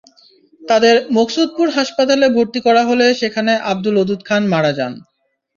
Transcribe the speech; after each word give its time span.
তাঁদের 0.61 0.95
মুকসুদপুর 1.15 1.67
হাসপাতালে 1.77 2.25
ভর্তি 2.35 2.59
করা 2.67 2.81
হলে 2.89 3.07
সেখানে 3.21 3.53
আবদুল 3.71 3.95
ওদুদ 4.01 4.21
খান 4.27 4.43
মারা 4.53 4.71
যান। 4.77 4.93